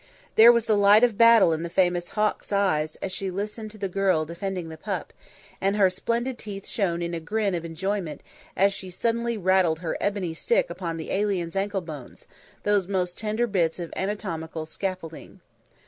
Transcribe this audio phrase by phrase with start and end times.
[0.33, 3.77] There was the light of battle in the famous hawk's eyes as she listened to
[3.77, 5.13] the girl defending the pup,
[5.61, 8.21] and her splendid teeth shone in a grin of enjoyment
[8.57, 12.25] as she suddenly rattled her ebony stick upon the alien's ankle bones,
[12.63, 15.39] those most tender bits of anatomical scaffolding.